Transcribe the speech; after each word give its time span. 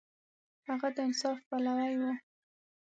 هغه 0.67 0.87
د 0.95 0.97
انصاف 1.07 1.37
پلوی 1.47 1.93
و. 2.01 2.03